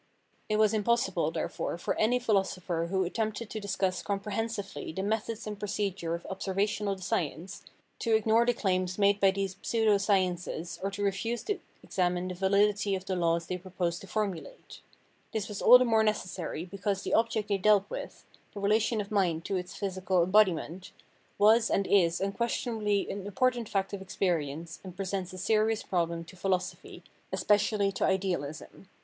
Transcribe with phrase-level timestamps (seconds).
[0.49, 5.59] It was impossible therefore for any philosopher who attempted to discuss comprehensively the methods and
[5.59, 7.61] procedure of observational science
[7.99, 12.33] to ignore the claims made by these pseudo sciences or to refuse to examine the
[12.33, 14.81] validity of the laws they proposed to formulate.
[15.33, 18.25] This was all the more necessary because the object they dealt with—
[18.55, 20.91] the relation of mind to its physical embodiment—
[21.37, 26.35] was and is unquestionably an important fact of experience and presents a serious problem to
[26.35, 27.05] philo 296 Physiognomy and Phrenology
[27.37, 28.89] 297 sopty, especially to idealism.